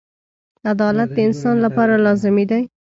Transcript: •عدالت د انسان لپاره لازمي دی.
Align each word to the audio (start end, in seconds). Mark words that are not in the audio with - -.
•عدالت 0.71 1.09
د 1.13 1.17
انسان 1.27 1.55
لپاره 1.65 1.93
لازمي 2.05 2.45
دی. 2.51 2.61